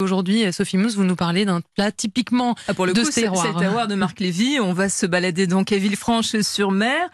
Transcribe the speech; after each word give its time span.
Aujourd'hui, 0.00 0.52
Sophie 0.52 0.76
Mousse, 0.76 0.94
vous 0.94 1.04
nous 1.04 1.16
parlez 1.16 1.44
d'un 1.44 1.60
plat 1.76 1.92
typiquement 1.92 2.54
ah, 2.68 2.74
pour 2.74 2.86
le 2.86 2.92
de 2.92 3.02
coup, 3.02 3.10
c'est 3.10 3.22
terroir. 3.22 3.52
le 3.52 3.58
terroir 3.58 3.88
de 3.88 3.94
Marc 3.94 4.20
Lévy. 4.20 4.58
On 4.60 4.72
va 4.72 4.88
se 4.88 5.06
balader 5.06 5.46
donc 5.46 5.72
à 5.72 5.76
Villefranche-sur-Mer, 5.76 7.08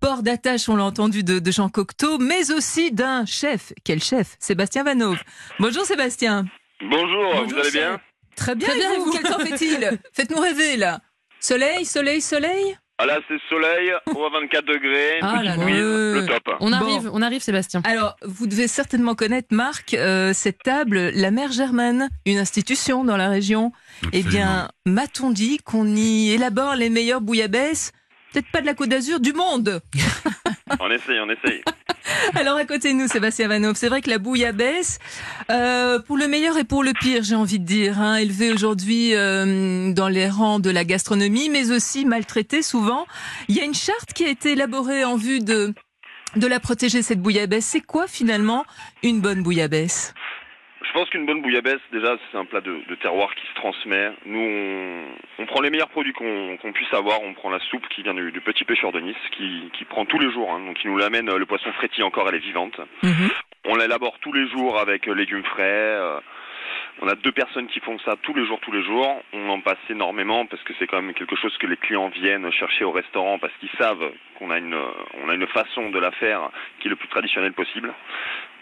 port 0.00 0.22
d'attache, 0.22 0.68
on 0.68 0.76
l'a 0.76 0.84
entendu, 0.84 1.22
de, 1.22 1.38
de, 1.38 1.50
Jean 1.50 1.68
Cocteau, 1.68 2.18
mais 2.18 2.50
aussi 2.50 2.90
d'un 2.90 3.24
chef. 3.26 3.72
Quel 3.84 4.02
chef? 4.02 4.36
Sébastien 4.40 4.82
Vanov. 4.82 5.18
Bonjour 5.60 5.84
Sébastien. 5.84 6.46
Bonjour, 6.80 7.32
Bonjour 7.32 7.48
vous 7.48 7.58
allez 7.58 7.70
bien? 7.70 8.00
Très 8.34 8.54
bien, 8.54 8.68
Très 8.68 8.76
bien 8.76 8.92
et 8.92 8.98
vous, 8.98 9.12
Quel 9.12 9.22
temps 9.22 9.38
fait-il? 9.38 9.98
Faites-nous 10.12 10.40
rêver 10.40 10.76
là. 10.76 11.00
Soleil, 11.40 11.84
soleil, 11.84 12.20
soleil? 12.20 12.76
Ah 12.98 13.06
là, 13.06 13.18
c'est 13.26 13.40
soleil, 13.48 13.90
on 14.14 14.24
à 14.24 14.30
24 14.30 14.64
degrés, 14.64 15.18
une 15.18 15.26
ah 15.26 15.42
là 15.42 15.56
brise, 15.56 15.76
le 15.76 16.26
top. 16.26 16.56
On 16.60 16.72
arrive, 16.72 17.10
on 17.12 17.22
arrive, 17.22 17.40
Sébastien. 17.40 17.80
Alors, 17.84 18.16
vous 18.22 18.46
devez 18.46 18.68
certainement 18.68 19.14
connaître, 19.14 19.48
Marc, 19.50 19.94
euh, 19.94 20.32
cette 20.32 20.58
table, 20.58 21.10
la 21.14 21.30
Mère 21.30 21.50
Germaine, 21.50 22.10
une 22.26 22.38
institution 22.38 23.02
dans 23.04 23.16
la 23.16 23.28
région. 23.28 23.72
Absolument. 24.04 24.10
Eh 24.12 24.30
bien, 24.30 24.68
m'a-t-on 24.86 25.30
dit 25.30 25.58
qu'on 25.58 25.86
y 25.86 26.30
élabore 26.30 26.76
les 26.76 26.90
meilleures 26.90 27.22
bouillabaisse? 27.22 27.92
Peut-être 28.32 28.50
pas 28.52 28.60
de 28.60 28.66
la 28.66 28.74
Côte 28.74 28.88
d'Azur, 28.88 29.20
du 29.20 29.32
monde 29.32 29.80
On 30.80 30.90
essaye, 30.90 31.18
on 31.20 31.28
essaye. 31.28 31.62
Alors 32.34 32.56
à 32.56 32.64
côté 32.64 32.92
de 32.92 32.98
nous, 32.98 33.08
Sébastien 33.08 33.48
Vanov, 33.48 33.76
c'est 33.76 33.88
vrai 33.88 34.00
que 34.00 34.10
la 34.10 34.18
bouillabaisse, 34.18 34.98
euh, 35.50 35.98
pour 36.00 36.16
le 36.16 36.28
meilleur 36.28 36.58
et 36.58 36.64
pour 36.64 36.82
le 36.82 36.92
pire, 36.92 37.22
j'ai 37.22 37.34
envie 37.34 37.58
de 37.58 37.64
dire, 37.64 38.00
hein, 38.00 38.16
élevée 38.16 38.52
aujourd'hui 38.52 39.14
euh, 39.14 39.92
dans 39.92 40.08
les 40.08 40.28
rangs 40.28 40.58
de 40.58 40.70
la 40.70 40.84
gastronomie, 40.84 41.48
mais 41.48 41.70
aussi 41.70 42.04
maltraitée 42.04 42.62
souvent. 42.62 43.06
Il 43.48 43.56
y 43.56 43.60
a 43.60 43.64
une 43.64 43.74
charte 43.74 44.12
qui 44.12 44.24
a 44.24 44.28
été 44.28 44.52
élaborée 44.52 45.04
en 45.04 45.16
vue 45.16 45.40
de 45.40 45.74
de 46.34 46.46
la 46.46 46.60
protéger 46.60 47.02
cette 47.02 47.20
bouillabaisse. 47.20 47.66
C'est 47.66 47.82
quoi 47.82 48.06
finalement 48.06 48.64
une 49.02 49.20
bonne 49.20 49.42
bouillabaisse 49.42 50.14
je 50.84 50.92
pense 50.92 51.08
qu'une 51.10 51.26
bonne 51.26 51.42
bouillabaisse, 51.42 51.80
déjà, 51.92 52.16
c'est 52.30 52.38
un 52.38 52.44
plat 52.44 52.60
de, 52.60 52.80
de, 52.88 52.94
terroir 52.96 53.34
qui 53.34 53.46
se 53.46 53.54
transmet. 53.54 54.10
Nous, 54.26 54.38
on, 54.38 55.42
on 55.42 55.46
prend 55.46 55.60
les 55.60 55.70
meilleurs 55.70 55.88
produits 55.88 56.12
qu'on 56.12 56.56
qu 56.56 56.72
puisse 56.72 56.92
avoir. 56.92 57.22
On 57.22 57.34
prend 57.34 57.50
la 57.50 57.60
soupe 57.60 57.86
qui 57.88 58.02
vient 58.02 58.14
du, 58.14 58.32
du 58.32 58.40
petit 58.40 58.64
pêcheur 58.64 58.92
de 58.92 59.00
Nice, 59.00 59.16
qui, 59.32 59.70
qui 59.72 59.84
prend 59.84 60.04
tous 60.04 60.18
les 60.18 60.30
jours. 60.30 60.52
Hein, 60.52 60.60
donc, 60.66 60.82
il 60.84 60.90
nous 60.90 60.98
l'amène, 60.98 61.34
le 61.34 61.46
poisson 61.46 61.72
frétille 61.72 62.04
encore, 62.04 62.28
elle 62.28 62.36
est 62.36 62.46
vivante. 62.50 62.78
-hmm. 63.02 63.30
On 63.64 63.76
l'élabore 63.76 64.18
tous 64.20 64.32
les 64.32 64.48
jours 64.48 64.78
avec 64.80 65.06
légumes 65.06 65.44
frais. 65.44 65.96
Euh, 66.06 66.20
on 67.00 67.08
a 67.08 67.14
deux 67.14 67.32
personnes 67.32 67.68
qui 67.68 67.80
font 67.80 67.98
ça 68.00 68.16
tous 68.22 68.34
les 68.34 68.44
jours, 68.46 68.60
tous 68.60 68.72
les 68.72 68.82
jours. 68.82 69.22
On 69.32 69.48
en 69.48 69.60
passe 69.60 69.78
énormément 69.88 70.46
parce 70.46 70.62
que 70.62 70.72
c'est 70.78 70.86
quand 70.86 71.00
même 71.00 71.14
quelque 71.14 71.36
chose 71.36 71.56
que 71.58 71.66
les 71.66 71.76
clients 71.76 72.08
viennent 72.08 72.50
chercher 72.52 72.84
au 72.84 72.90
restaurant 72.90 73.38
parce 73.38 73.52
qu'ils 73.60 73.76
savent 73.78 74.10
qu'on 74.38 74.50
a 74.50 74.58
une, 74.58 74.78
on 75.22 75.28
a 75.28 75.34
une 75.34 75.46
façon 75.46 75.90
de 75.90 75.98
la 75.98 76.10
faire 76.12 76.50
qui 76.78 76.88
est 76.88 76.90
le 76.90 76.96
plus 76.96 77.08
traditionnelle 77.08 77.54
possible. 77.54 77.92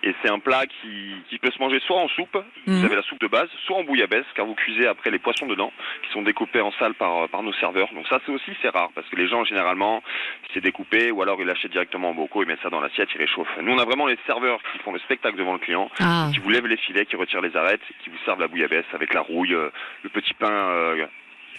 Et 0.03 0.15
c'est 0.23 0.31
un 0.31 0.39
plat 0.39 0.65
qui, 0.67 1.15
qui, 1.29 1.39
peut 1.39 1.51
se 1.51 1.59
manger 1.59 1.79
soit 1.81 1.99
en 1.99 2.09
soupe, 2.09 2.35
mmh. 2.67 2.73
vous 2.73 2.85
avez 2.85 2.97
la 2.97 3.03
soupe 3.03 3.21
de 3.21 3.27
base, 3.27 3.49
soit 3.67 3.77
en 3.77 3.85
bouillabaisse, 3.85 4.25
car 4.35 4.47
vous 4.47 4.55
cuisez 4.55 4.87
après 4.87 5.11
les 5.11 5.19
poissons 5.19 5.47
dedans, 5.47 5.73
qui 6.03 6.11
sont 6.13 6.23
découpés 6.23 6.61
en 6.61 6.73
salle 6.73 6.95
par, 6.95 7.29
par 7.29 7.43
nos 7.43 7.53
serveurs. 7.55 7.89
Donc 7.93 8.07
ça, 8.09 8.19
c'est 8.25 8.33
aussi 8.33 8.53
c'est 8.63 8.71
rare, 8.71 8.91
parce 8.95 9.07
que 9.09 9.17
les 9.17 9.29
gens 9.29 9.45
généralement, 9.45 10.03
c'est 10.55 10.61
découpé, 10.61 11.11
ou 11.11 11.21
alors 11.23 11.41
ils 11.41 11.47
l'achètent 11.47 11.73
directement 11.73 12.11
en 12.11 12.15
bocaux, 12.15 12.43
ils 12.43 12.49
mettent 12.49 12.63
ça 12.63 12.71
dans 12.71 12.81
l'assiette, 12.81 13.09
ils 13.15 13.19
réchauffent. 13.19 13.59
Nous, 13.61 13.73
on 13.73 13.79
a 13.79 13.85
vraiment 13.85 14.07
les 14.07 14.19
serveurs 14.27 14.61
qui 14.73 14.79
font 14.79 14.93
le 14.93 15.01
spectacle 15.01 15.37
devant 15.37 15.53
le 15.53 15.59
client, 15.59 15.91
ah. 16.01 16.31
qui 16.33 16.41
vous 16.41 16.51
lèvent 16.51 16.67
les 16.67 16.79
filets, 16.79 17.05
qui 17.05 17.17
retirent 17.17 17.43
les 17.43 17.57
arêtes, 17.57 17.83
qui 18.03 18.11
vous 18.11 18.19
servent 18.25 18.41
la 18.41 18.49
bouillabaisse 18.49 18.87
avec 18.95 19.13
la 19.13 19.21
rouille, 19.21 19.51
le 19.51 20.09
petit 20.09 20.35
pain. 20.35 20.51
Euh, 20.51 21.07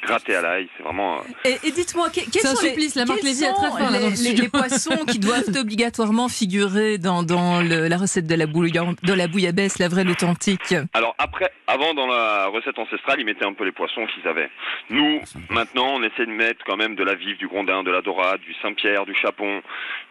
gratté 0.01 0.35
à 0.35 0.41
l'ail, 0.41 0.67
c'est 0.75 0.83
vraiment. 0.83 1.19
Euh... 1.19 1.21
Et, 1.45 1.67
et 1.67 1.71
dites-moi, 1.71 2.09
quels 2.09 2.25
sont, 2.25 2.55
supplice, 2.55 2.95
les, 2.95 3.05
la 3.05 3.15
quels 3.15 3.33
sont 3.33 3.55
fort, 3.55 3.79
les, 3.91 4.09
les, 4.09 4.33
les, 4.33 4.49
poissons 4.49 5.05
qui 5.05 5.19
doivent 5.19 5.49
obligatoirement 5.55 6.27
figurer 6.27 6.97
dans, 6.97 7.23
dans 7.23 7.61
le, 7.61 7.87
la 7.87 7.97
recette 7.97 8.27
de 8.27 8.35
la, 8.35 8.47
bouillon, 8.47 8.95
de 9.03 9.13
la 9.13 9.27
bouillabaisse, 9.27 9.79
la 9.79 9.87
vraie, 9.87 10.03
l'authentique 10.03 10.73
Alors 10.93 11.15
après, 11.17 11.51
avant 11.67 11.93
dans 11.93 12.07
la 12.07 12.47
recette 12.47 12.77
ancestrale, 12.79 13.19
ils 13.19 13.25
mettaient 13.25 13.45
un 13.45 13.53
peu 13.53 13.65
les 13.65 13.71
poissons 13.71 14.05
qu'ils 14.07 14.27
avaient. 14.27 14.49
Nous, 14.89 15.21
maintenant, 15.49 15.95
on 15.95 16.03
essaie 16.03 16.25
de 16.25 16.31
mettre 16.31 16.63
quand 16.65 16.77
même 16.77 16.95
de 16.95 17.03
la 17.03 17.15
vive, 17.15 17.37
du 17.37 17.47
grondin, 17.47 17.83
de 17.83 17.91
la 17.91 18.01
dorade, 18.01 18.41
du 18.41 18.53
Saint-Pierre, 18.61 19.05
du 19.05 19.15
chapon, 19.15 19.61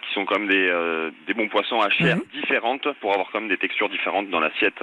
qui 0.06 0.15
sont 0.15 0.25
comme 0.25 0.49
des, 0.49 0.69
euh, 0.69 1.10
des 1.27 1.34
bons 1.34 1.49
poissons 1.49 1.81
à 1.81 1.91
chair 1.91 2.16
mmh. 2.16 2.41
différentes 2.41 2.88
pour 3.00 3.12
avoir 3.12 3.28
quand 3.33 3.41
même 3.41 3.49
des 3.49 3.59
textures 3.59 3.88
différentes 3.88 4.31
dans 4.31 4.41
l'assiette. 4.41 4.81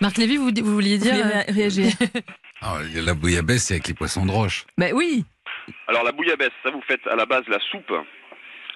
Marc 0.00 0.16
Lévy, 0.16 0.36
vous, 0.36 0.50
vous 0.62 0.74
vouliez 0.74 0.98
dire 0.98 1.14
vous 1.14 1.20
euh... 1.20 1.42
réagir 1.48 1.92
ah, 2.62 2.78
La 2.94 3.14
bouillabaisse, 3.14 3.64
c'est 3.64 3.74
avec 3.74 3.88
les 3.88 3.94
poissons 3.94 4.26
de 4.26 4.30
roche. 4.30 4.64
Ben 4.78 4.92
oui. 4.94 5.24
Alors 5.88 6.04
la 6.04 6.12
bouillabaisse, 6.12 6.52
ça 6.62 6.70
vous 6.70 6.82
faites 6.82 7.06
à 7.06 7.16
la 7.16 7.26
base 7.26 7.42
la 7.48 7.58
soupe 7.70 7.92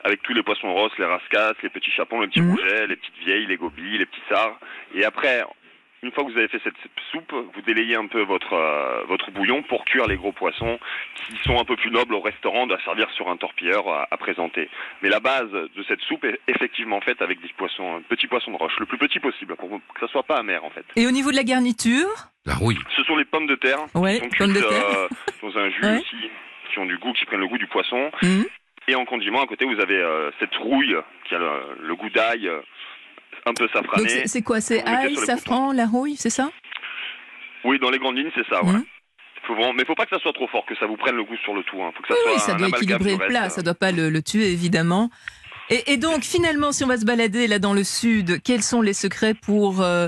avec 0.04 0.22
tous 0.22 0.34
les 0.34 0.42
poissons 0.42 0.72
roses, 0.72 0.92
les 0.98 1.04
rascasses, 1.04 1.56
les 1.62 1.68
petits 1.68 1.90
chapons, 1.90 2.20
les 2.20 2.28
petits 2.28 2.40
mmh. 2.40 2.50
rougets, 2.50 2.86
les 2.86 2.96
petites 2.96 3.18
vieilles, 3.18 3.46
les 3.46 3.56
gobies, 3.56 3.98
les 3.98 4.06
petits 4.06 4.22
sards. 4.28 4.58
Et 4.94 5.04
après, 5.04 5.42
une 6.02 6.12
fois 6.12 6.24
que 6.24 6.30
vous 6.30 6.38
avez 6.38 6.46
fait 6.46 6.60
cette 6.62 6.74
soupe, 7.10 7.32
vous 7.32 7.62
délayez 7.62 7.96
un 7.96 8.06
peu 8.06 8.22
votre 8.22 8.52
euh, 8.52 9.02
votre 9.08 9.30
bouillon 9.32 9.62
pour 9.62 9.84
cuire 9.84 10.06
les 10.06 10.16
gros 10.16 10.30
poissons 10.30 10.78
qui 11.16 11.36
sont 11.44 11.58
un 11.58 11.64
peu 11.64 11.74
plus 11.74 11.90
nobles 11.90 12.14
au 12.14 12.20
restaurant 12.20 12.68
à 12.68 12.80
servir 12.84 13.10
sur 13.10 13.28
un 13.28 13.36
torpilleur 13.36 13.88
à, 13.88 14.06
à, 14.10 14.16
présenter. 14.16 14.68
Mais 15.02 15.08
la 15.08 15.18
base 15.18 15.50
de 15.50 15.84
cette 15.88 16.00
soupe 16.02 16.24
est 16.24 16.38
effectivement 16.46 17.00
faite 17.00 17.20
avec 17.22 17.40
des 17.40 17.48
poissons, 17.56 18.02
petits 18.08 18.28
poissons 18.28 18.52
de 18.52 18.56
roche, 18.56 18.78
le 18.78 18.86
plus 18.86 18.98
petit 18.98 19.18
possible 19.18 19.56
pour 19.56 19.68
que 19.68 20.00
ça 20.00 20.06
soit 20.08 20.22
pas 20.22 20.38
amer 20.38 20.64
en 20.64 20.70
fait. 20.70 20.84
Et 20.94 21.06
au 21.06 21.10
niveau 21.10 21.30
de 21.32 21.36
la 21.36 21.44
garniture 21.44 22.28
La 22.46 22.54
rouille. 22.54 22.78
Ce 22.96 23.02
sont 23.04 23.16
les 23.16 23.24
pommes 23.24 23.46
de 23.46 23.56
terre 23.56 23.78
ouais, 23.94 24.14
qui 24.14 24.20
sont 24.20 24.28
pommes 24.38 24.52
cuites 24.52 24.62
de 24.64 24.68
terre. 24.68 24.98
euh, 24.98 25.08
dans 25.42 25.58
un 25.58 25.68
jus 25.70 25.80
Ouais. 25.82 25.98
aussi, 25.98 26.30
qui 26.72 26.78
ont 26.78 26.86
du 26.86 26.96
goût, 26.98 27.12
qui 27.12 27.24
prennent 27.26 27.40
le 27.40 27.48
goût 27.48 27.58
du 27.58 27.66
poisson. 27.66 28.10
Mmh. 28.22 28.42
Et 28.88 28.94
en 28.94 29.04
condiment 29.04 29.42
à 29.42 29.46
côté, 29.46 29.64
vous 29.64 29.80
avez 29.80 29.96
euh, 29.96 30.30
cette 30.38 30.54
rouille 30.56 30.94
qui 31.28 31.34
a 31.34 31.38
le, 31.38 31.48
le 31.82 31.94
goût 31.96 32.08
d'ail, 32.10 32.46
euh, 32.48 32.60
un 33.46 33.52
peu 33.54 33.68
safrané. 33.72 34.02
Donc 34.04 34.22
c'est- 34.26 34.42
quoi? 34.42 34.60
C'est 34.60 34.82
ail, 34.86 35.16
safran, 35.16 35.72
la 35.72 35.86
rouille, 35.86 36.16
c'est 36.16 36.30
ça? 36.30 36.50
Oui, 37.64 37.78
dans 37.80 37.90
les 37.90 37.98
grandes 37.98 38.16
lignes, 38.16 38.30
c'est 38.34 38.46
ça, 38.48 38.62
ouais. 38.64 38.72
Mhm. 38.72 38.84
Faut 39.46 39.54
vraiment... 39.54 39.72
Mais 39.74 39.84
faut 39.84 39.94
pas 39.94 40.04
que 40.06 40.14
ça 40.16 40.22
soit 40.22 40.32
trop 40.32 40.46
fort, 40.48 40.64
que 40.66 40.74
ça 40.76 40.86
vous 40.86 40.96
prenne 40.96 41.16
le 41.16 41.24
goût 41.24 41.36
sur 41.38 41.54
le 41.54 41.62
tout. 41.64 41.82
Hein. 41.82 41.90
Faut 41.96 42.02
que 42.02 42.08
ça 42.08 42.14
Oui, 42.14 42.20
soit 42.24 42.32
oui, 42.34 42.38
ça 42.40 42.52
un 42.54 42.56
doit 42.56 42.68
équilibrer 42.68 43.12
le 43.16 43.26
plat, 43.26 43.48
ça 43.50 43.62
doit 43.62 43.74
pas 43.74 43.92
le, 43.92 44.08
le 44.10 44.22
tuer 44.22 44.50
évidemment. 44.52 45.10
Et, 45.68 45.92
et 45.92 45.96
donc 45.96 46.22
finalement, 46.22 46.70
si 46.70 46.84
on 46.84 46.86
va 46.88 46.96
se 46.96 47.04
balader 47.04 47.48
là 47.48 47.58
dans 47.58 47.74
le 47.74 47.82
sud, 47.82 48.40
quels 48.42 48.62
sont 48.62 48.82
les 48.82 48.92
secrets 48.92 49.34
pour 49.34 49.82
euh, 49.82 50.06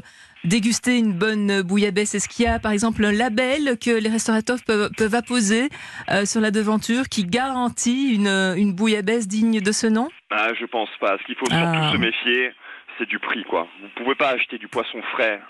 déguster 0.49 0.99
une 0.99 1.13
bonne 1.13 1.63
bouillabaisse 1.63 2.15
Est-ce 2.15 2.29
qu'il 2.29 2.45
y 2.45 2.49
a 2.49 2.59
par 2.59 2.73
exemple 2.73 3.05
un 3.05 3.13
label 3.13 3.79
que 3.79 3.91
les 3.91 4.09
restaurateurs 4.09 4.59
peuvent, 4.67 4.91
peuvent 4.97 5.15
apposer 5.15 5.69
euh, 6.11 6.25
sur 6.25 6.41
la 6.41 6.51
devanture 6.51 7.09
qui 7.09 7.25
garantit 7.25 8.15
une, 8.15 8.29
une 8.57 8.73
bouillabaisse 8.75 9.29
digne 9.29 9.61
de 9.61 9.73
ce 9.73 9.87
nom? 9.87 10.09
Ah, 10.31 10.49
je 10.59 10.65
pense 10.67 10.91
pas. 11.01 11.17
Ce 11.19 11.25
qu'il 11.25 11.37
faut 11.37 11.47
surtout 11.47 11.65
Ah. 11.65 11.93
se 11.93 11.99
méfier, 11.99 12.53
c'est 12.99 13.09
du 13.09 13.19
prix, 13.19 13.45
quoi. 13.45 13.69
Vous 13.83 13.89
pouvez 14.03 14.15
pas 14.15 14.31
acheter 14.31 14.59
du 14.59 14.69
poisson 14.69 15.01
frais 15.13 15.41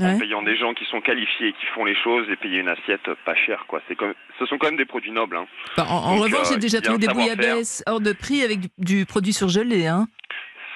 en 0.00 0.16
payant 0.16 0.42
des 0.42 0.56
gens 0.56 0.74
qui 0.74 0.84
sont 0.84 1.00
qualifiés, 1.00 1.52
qui 1.54 1.66
font 1.74 1.84
les 1.84 1.96
choses 1.96 2.28
et 2.30 2.36
payer 2.36 2.58
une 2.60 2.68
assiette 2.68 3.10
pas 3.24 3.34
chère, 3.34 3.64
quoi. 3.66 3.80
C'est 3.88 3.96
comme... 3.96 4.14
Ce 4.38 4.46
sont 4.46 4.56
quand 4.56 4.68
même 4.68 4.76
des 4.76 4.84
produits 4.84 5.10
nobles, 5.10 5.36
hein. 5.36 5.46
Enfin, 5.76 5.88
en, 5.90 6.16
revanche, 6.16 6.46
euh, 6.46 6.52
j'ai 6.52 6.58
déjà 6.58 6.78
y 6.78 6.80
a 6.80 6.82
trouvé 6.82 6.98
des 6.98 7.08
bouillabaisse 7.08 7.82
hors 7.86 8.00
de 8.00 8.12
prix 8.12 8.42
avec 8.42 8.60
du, 8.60 8.68
du 8.78 9.06
produit 9.06 9.32
surgelé. 9.32 9.86
Hein. 9.88 10.06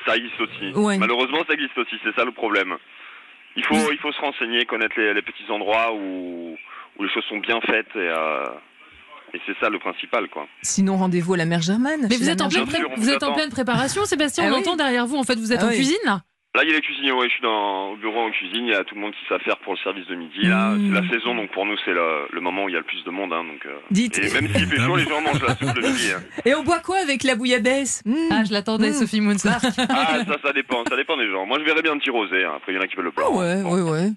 Ça 0.06 0.16
existe 0.16 0.40
aussi. 0.40 0.72
Ouais. 0.74 0.98
Malheureusement, 0.98 1.44
ça 1.46 1.54
existe 1.54 1.78
aussi. 1.78 1.94
C'est 2.02 2.14
ça 2.16 2.24
le 2.24 2.32
problème. 2.32 2.76
Il 3.56 3.64
faut, 3.64 3.92
il 3.92 3.98
faut 3.98 4.12
se 4.12 4.20
renseigner, 4.20 4.64
connaître 4.64 4.94
les, 4.96 5.12
les 5.14 5.22
petits 5.22 5.50
endroits 5.50 5.92
où, 5.94 6.56
où 6.98 7.02
les 7.02 7.10
choses 7.10 7.24
sont 7.28 7.38
bien 7.38 7.60
faites 7.60 7.88
et, 7.94 7.98
euh, 8.08 8.44
et 9.34 9.40
c'est 9.46 9.56
ça 9.60 9.68
le 9.68 9.78
principal, 9.78 10.28
quoi. 10.28 10.46
Sinon, 10.62 10.96
rendez-vous 10.96 11.34
à 11.34 11.36
la 11.38 11.44
mère 11.46 11.60
Germaine. 11.62 12.06
Mais 12.08 12.16
vous 12.16 12.28
êtes, 12.28 12.40
en 12.40 12.48
pleine, 12.48 12.68
sûr, 12.68 12.88
vous 12.96 13.02
vous 13.02 13.10
êtes 13.10 13.22
en 13.22 13.32
pleine 13.34 13.50
préparation, 13.50 14.04
Sébastien. 14.04 14.44
Ah 14.46 14.50
on 14.50 14.54
oui. 14.54 14.60
entend 14.60 14.76
derrière 14.76 15.06
vous. 15.06 15.16
En 15.16 15.22
fait, 15.24 15.36
vous 15.38 15.52
êtes 15.52 15.60
Ah 15.62 15.66
en 15.66 15.68
oui. 15.68 15.76
cuisine 15.76 15.96
là. 16.04 16.20
Là, 16.54 16.64
il 16.64 16.68
y 16.68 16.72
a 16.72 16.76
les 16.76 16.82
cuisiniers, 16.82 17.12
ouais, 17.12 17.28
je 17.28 17.32
suis 17.32 17.42
dans, 17.42 17.92
au 17.92 17.96
bureau 17.96 18.20
en 18.26 18.30
cuisine, 18.30 18.66
il 18.66 18.72
y 18.72 18.74
a 18.74 18.84
tout 18.84 18.94
le 18.94 19.00
monde 19.00 19.12
qui 19.12 19.24
sait 19.26 19.38
faire 19.42 19.56
pour 19.60 19.72
le 19.72 19.78
service 19.78 20.06
de 20.06 20.14
midi, 20.14 20.42
là. 20.42 20.72
Mmh. 20.72 20.86
C'est 20.94 21.00
la 21.00 21.08
saison, 21.08 21.34
donc 21.34 21.50
pour 21.52 21.64
nous, 21.64 21.76
c'est 21.86 21.92
le, 21.94 22.26
le 22.30 22.40
moment 22.42 22.64
où 22.64 22.68
il 22.68 22.72
y 22.72 22.76
a 22.76 22.80
le 22.80 22.84
plus 22.84 23.02
de 23.04 23.10
monde, 23.10 23.32
hein, 23.32 23.42
donc, 23.42 23.64
euh, 23.64 23.74
Dites. 23.90 24.18
Et 24.18 24.30
même 24.34 24.46
s'il 24.52 24.66
fait 24.66 24.76
chaud, 24.76 24.96
les 24.96 25.04
gens 25.04 25.22
mangent 25.22 25.40
la 25.42 25.56
soupe 25.56 25.74
le 25.74 25.88
midi, 25.88 26.12
hein. 26.14 26.22
Et 26.44 26.54
on 26.54 26.62
boit 26.62 26.80
quoi 26.80 26.98
avec 26.98 27.22
la 27.22 27.36
bouillabaisse? 27.36 28.02
Mmh. 28.04 28.16
Ah, 28.30 28.44
je 28.44 28.52
l'attendais, 28.52 28.90
Mmh. 28.90 28.92
Sophie 28.92 29.22
Moon. 29.22 29.36
Ah, 29.46 29.60
ça, 29.60 30.36
ça 30.42 30.52
dépend, 30.52 30.84
ça 30.86 30.94
dépend 30.96 31.16
des 31.16 31.30
gens. 31.30 31.46
Moi, 31.46 31.58
je 31.58 31.64
verrais 31.64 31.80
bien 31.80 31.92
un 31.92 31.98
petit 31.98 32.10
rosé, 32.10 32.44
hein. 32.44 32.52
après, 32.58 32.72
il 32.72 32.74
y 32.74 32.78
en 32.78 32.82
a 32.82 32.86
qui 32.86 32.96
veulent 32.96 33.06
le 33.06 33.10
blanc. 33.12 33.28
Ah 33.30 33.34
ouais, 33.38 33.62
Bon, 33.62 33.74
ouais, 33.74 33.90
ouais. 33.90 34.10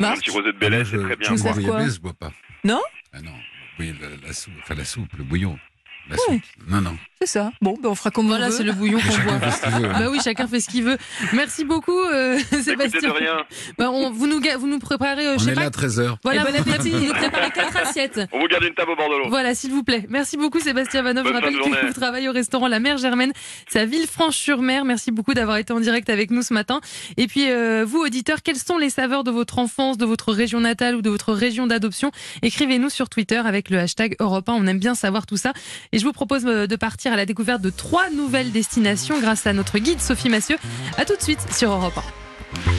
Un 0.00 0.14
petit 0.14 0.30
rosé 0.30 0.52
de 0.52 0.52
Moi, 0.52 0.60
Bélès, 0.70 0.84
je- 0.86 0.96
c'est 0.96 1.02
très 1.04 1.16
bien. 1.16 1.34
vous 1.34 1.44
la 1.44 1.52
bouillabaisse, 1.52 1.96
je 1.96 2.00
bois 2.00 2.14
pas. 2.18 2.30
Non? 2.64 2.80
Ah 3.12 3.20
non. 3.20 3.32
Oui, 3.78 3.92
la, 4.00 4.08
la 4.26 4.32
soupe, 4.32 4.54
enfin 4.62 4.74
la 4.74 4.84
soupe, 4.86 5.12
le 5.18 5.24
bouillon. 5.24 5.58
La 6.08 6.14
Ouais. 6.16 6.22
soupe. 6.34 6.42
Non, 6.68 6.80
non. 6.80 6.96
C'est 7.22 7.28
ça. 7.28 7.50
Bon, 7.62 7.74
ben 7.82 7.88
on 7.88 7.94
fera 7.94 8.10
comme 8.10 8.26
Voilà, 8.26 8.50
c'est 8.50 8.62
le 8.62 8.72
bouillon 8.72 8.98
qu'on 9.00 9.10
Chacun 9.10 9.38
boit. 9.38 9.40
fait 9.40 9.50
ce 9.50 9.62
qu'il 9.62 9.70
veut. 9.80 9.88
hein. 9.88 9.96
Bah 9.98 10.06
oui, 10.10 10.18
chacun 10.22 10.46
fait 10.46 10.60
ce 10.60 10.68
qu'il 10.68 10.84
veut. 10.84 10.98
Merci 11.32 11.64
beaucoup, 11.64 11.98
euh, 11.98 12.38
Sébastien. 12.62 13.00
de 13.00 13.08
rien. 13.08 13.36
Bah, 13.78 13.90
on- 13.90 14.10
vous, 14.10 14.26
nous, 14.26 14.38
vous 14.58 14.66
nous 14.66 14.78
préparez, 14.78 15.26
euh, 15.28 15.30
je 15.32 15.36
On 15.36 15.38
sais 15.46 15.52
est 15.52 15.54
pas. 15.54 15.60
là 15.62 15.66
à 15.68 15.70
13h. 15.70 16.16
Voilà, 16.22 16.42
Et 16.42 16.52
bon 16.52 16.60
appétit. 16.60 16.90
vous 16.90 16.98
nous 17.06 17.12
préparez 17.14 17.50
quatre 17.52 17.74
assiettes. 17.78 18.20
On 18.32 18.38
vous 18.40 18.46
garde 18.48 18.64
une 18.64 18.74
table 18.74 18.90
au 18.90 18.96
bord 18.96 19.08
de 19.08 19.14
l'eau. 19.14 19.28
Voilà, 19.30 19.54
s'il 19.54 19.70
vous 19.70 19.82
plaît. 19.82 20.04
Merci 20.10 20.36
beaucoup, 20.36 20.60
Sébastien 20.60 21.00
Vanov. 21.02 21.24
Je 21.26 21.32
Bonne 21.32 21.42
rappelle 21.42 21.58
que 21.58 21.86
vous 21.86 21.92
travaillez 21.94 22.28
au 22.28 22.32
restaurant 22.32 22.68
La 22.68 22.80
Mer 22.80 22.98
Germaine. 22.98 23.32
C'est 23.66 23.80
à 23.80 23.86
Villefranche-sur-Mer. 23.86 24.84
Merci 24.84 25.10
beaucoup 25.10 25.32
d'avoir 25.32 25.56
été 25.56 25.72
en 25.72 25.80
direct 25.80 26.10
avec 26.10 26.30
nous 26.30 26.42
ce 26.42 26.52
matin. 26.52 26.80
Et 27.16 27.26
puis, 27.28 27.50
euh, 27.50 27.84
vous, 27.88 28.00
auditeurs, 28.00 28.42
quelles 28.42 28.56
sont 28.58 28.76
les 28.78 28.90
saveurs 28.90 29.24
de 29.24 29.30
votre 29.30 29.58
enfance, 29.58 29.96
de 29.96 30.04
votre 30.04 30.32
région 30.32 30.60
natale 30.60 30.94
ou 30.96 31.02
de 31.02 31.08
votre 31.10 31.32
région 31.32 31.66
d'adoption? 31.66 32.10
Écrivez-nous 32.42 32.90
sur 32.90 33.08
Twitter 33.08 33.38
avec 33.38 33.70
le 33.70 33.78
hashtag 33.78 34.16
Europe 34.20 34.48
1. 34.50 34.52
On 34.52 34.66
aime 34.66 34.78
bien 34.78 34.94
savoir 34.94 35.24
tout 35.24 35.38
ça. 35.38 35.54
Et 35.96 35.98
je 35.98 36.04
vous 36.04 36.12
propose 36.12 36.44
euh, 36.44 36.66
de 36.66 36.76
partir 36.76 37.14
à 37.14 37.16
la 37.16 37.24
découverte 37.24 37.62
de 37.62 37.70
trois 37.70 38.10
nouvelles 38.10 38.52
destinations 38.52 39.18
grâce 39.18 39.46
à 39.46 39.54
notre 39.54 39.78
guide 39.78 39.98
Sophie 39.98 40.28
Massieu. 40.28 40.58
À 40.98 41.06
tout 41.06 41.16
de 41.16 41.22
suite 41.22 41.40
sur 41.50 41.70
Europe 41.72 41.96
1. 42.66 42.70